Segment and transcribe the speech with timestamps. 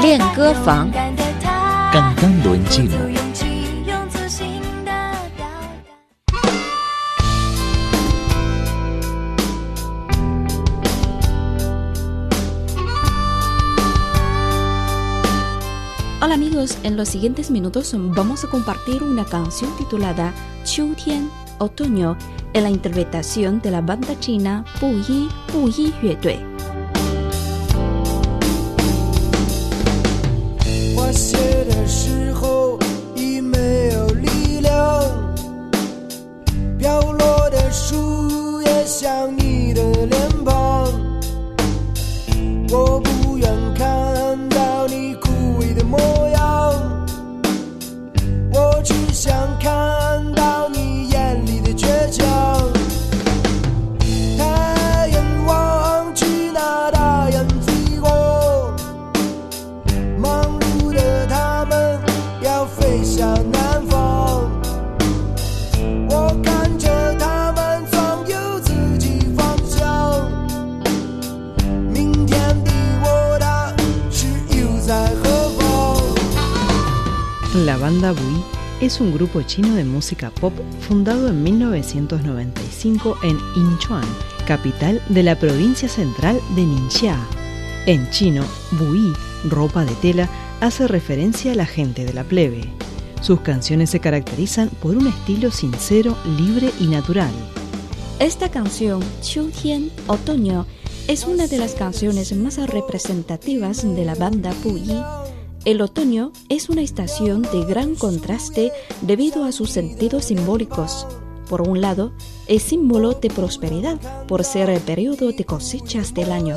[0.00, 0.90] 练歌房
[1.92, 2.96] Cantando en chino.
[16.22, 20.32] Hola amigos, en los siguientes minutos vamos a compartir una canción titulada
[20.64, 21.28] Qiu Tian,
[21.58, 22.16] Otoño,
[22.52, 26.53] en la interpretación de la banda china Bu Yi Bu Yi Yue
[77.85, 78.43] banda Bui
[78.81, 80.53] es un grupo chino de música pop
[80.87, 84.01] fundado en 1995 en Incheon,
[84.47, 87.15] capital de la provincia central de Ningxia.
[87.85, 89.13] En chino, Bui,
[89.47, 90.27] ropa de tela,
[90.61, 92.63] hace referencia a la gente de la plebe.
[93.21, 97.33] Sus canciones se caracterizan por un estilo sincero, libre y natural.
[98.17, 100.65] Esta canción, Tian, Otoño,
[101.07, 104.97] es una de las canciones más representativas de la banda Puyi.
[105.65, 108.71] El otoño es una estación de gran contraste
[109.01, 111.07] debido a sus sentidos simbólicos.
[111.49, 112.11] Por un lado,
[112.45, 116.55] es símbolo de prosperidad por ser el periodo de cosechas del año.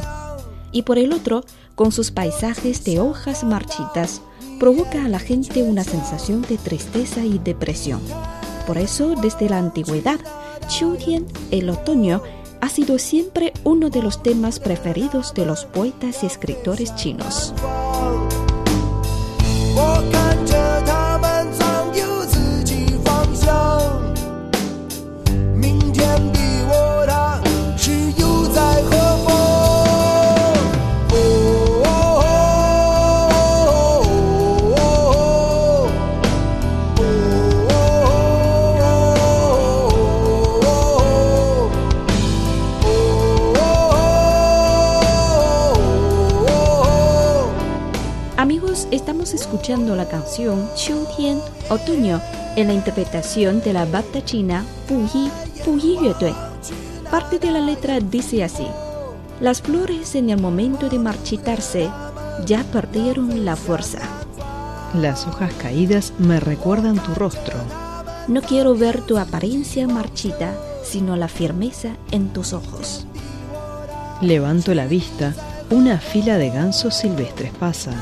[0.73, 1.43] Y por el otro,
[1.75, 4.21] con sus paisajes de hojas marchitas,
[4.61, 8.03] provoca a la gente una sensación de tristeza y depresión.
[8.67, 10.21] Por eso, desde la antigüedad,
[10.69, 12.21] Qiutian, el otoño,
[12.61, 17.55] ha sido siempre uno de los temas preferidos de los poetas y escritores chinos.
[19.81, 20.28] 我看
[48.91, 52.21] estamos escuchando la canción Qiu Tian, Otoño,
[52.57, 55.31] en la interpretación de la banda china Bu Yi,
[55.65, 56.35] Bu Yi Yue.
[57.11, 58.67] Parte de la letra dice así:
[59.41, 61.91] Las flores en el momento de marchitarse
[62.47, 64.01] ya perdieron la fuerza.
[64.95, 67.57] Las hojas caídas me recuerdan tu rostro.
[68.27, 73.07] No quiero ver tu apariencia marchita, sino la firmeza en tus ojos.
[74.21, 75.35] Levanto la vista,
[75.71, 77.93] una fila de gansos silvestres pasa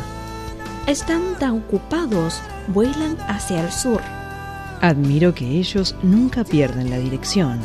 [0.86, 4.00] están tan ocupados, vuelan hacia el sur.
[4.80, 7.60] Admiro que ellos nunca pierden la dirección.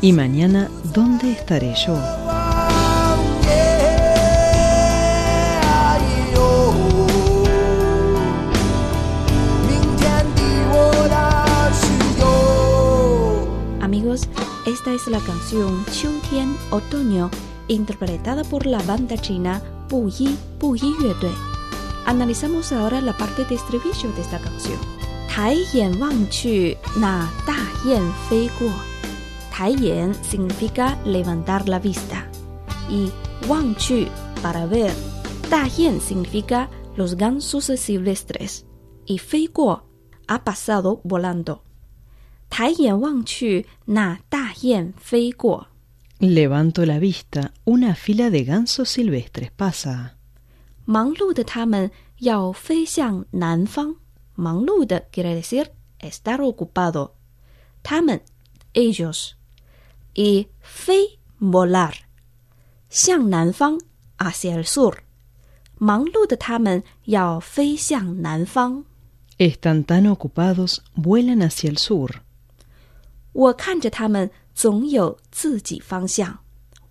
[0.00, 1.96] ¿Y mañana dónde estaré yo?
[13.80, 14.28] Amigos,
[14.66, 17.30] esta es la canción Chiu Tian Otoño,
[17.68, 21.14] interpretada por la banda china Puyi Puyi Yue
[22.06, 24.78] Analizamos ahora la parte de estribillo de esta canción.
[25.26, 28.48] Tai yan wang chu na da yan fei.
[29.50, 32.30] Tai significa levantar la vista
[32.88, 33.10] y
[33.48, 34.06] wang chu
[34.40, 34.94] para ver.
[35.50, 38.66] Da significa los gansos silvestres
[39.04, 39.82] y fei guo
[40.28, 41.64] ha pasado volando.
[42.48, 45.66] Tai wang chu na da yan fei guo.
[46.20, 50.16] Levanto la vista, una fila de gansos silvestres pasa.
[50.85, 53.95] 忙碌的他们要飞向南方。
[54.35, 55.67] 忙碌的 quiere decir
[55.99, 57.11] estar ocupado。
[57.83, 58.21] 他们
[58.73, 59.31] ellos
[60.13, 61.93] y 飞 volar
[62.89, 63.79] 向南方
[64.17, 64.97] hacia el sur。
[65.77, 68.85] 忙碌的他们要飞向南方。
[69.37, 72.21] Están tan ocupados, vuelan hacia el sur.
[73.33, 76.39] 我看着他们总有自己方向。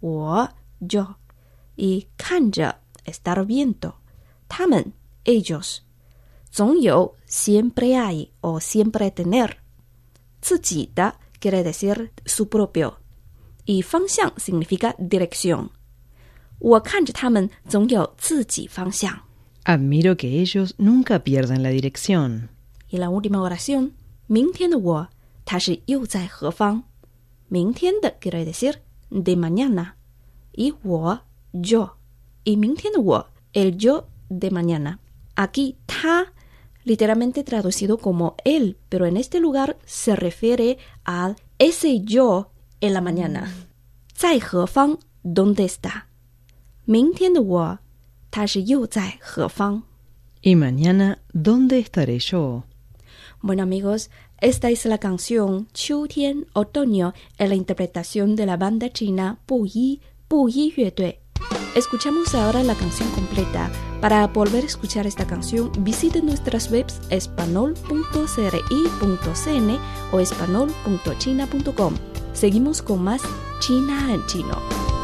[0.01, 0.51] 我
[0.81, 1.15] yo
[1.77, 3.95] y 看着 estar viendo
[4.49, 4.93] 他们
[5.25, 5.79] ellos
[6.51, 9.57] 总有 siempre hay o siempre tener
[10.41, 12.95] 自己的 quiere decir su propio
[13.65, 15.69] y 方向 significa dirección。
[16.59, 19.21] 我看着他们总有自己方向。
[19.65, 22.49] Admiro que ellos nunca pierdan la dirección.
[22.91, 23.93] Y la última oración，
[24.27, 25.09] 明天的我，
[25.45, 26.83] 他是又在何方？
[27.49, 28.81] 明天的 quiere decir
[29.11, 31.21] de mañana，y 我
[31.53, 31.91] yo
[32.46, 32.78] y Ming
[33.54, 35.00] el yo de mañana.
[35.36, 36.34] Aquí ta
[36.86, 43.02] literalmente traducido como él, pero en este lugar se refiere a ese yo en la
[43.02, 43.42] mañana.
[43.42, 44.18] Mm.
[44.18, 46.08] Zai Hefang, ¿dónde está?
[46.86, 47.14] Ming
[48.30, 49.84] ta shi yu zai Hefang.
[50.42, 52.66] Y mañana, ¿dónde estaré yo?
[53.42, 58.92] Bueno amigos, esta es la canción Chiu Tian Otoño en la interpretación de la banda
[58.92, 61.25] china Pu Yi, Pu Yi Yue
[61.76, 63.70] Escuchamos ahora la canción completa.
[64.00, 69.80] Para volver a escuchar esta canción, visite nuestras webs espanol.cri.cn
[70.14, 71.94] o espanol.china.com.
[72.34, 73.22] Seguimos con más
[73.60, 74.95] China en chino.